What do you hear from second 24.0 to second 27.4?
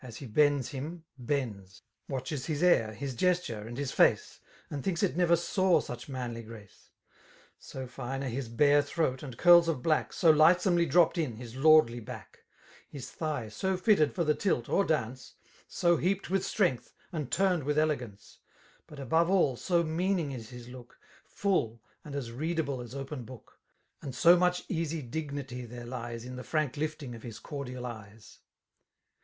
And so much easy dignity there lies In the frank lifting of his